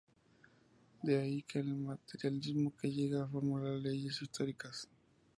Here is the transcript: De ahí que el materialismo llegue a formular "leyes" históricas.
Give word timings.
De 1.03 1.15
ahí 1.19 1.43
que 1.43 1.59
el 1.59 1.75
materialismo 1.75 2.73
llegue 2.81 3.19
a 3.21 3.27
formular 3.27 3.73
"leyes" 3.75 4.19
históricas. 4.19 4.89